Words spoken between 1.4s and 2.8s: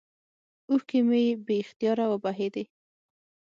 بې اختياره وبهېدې.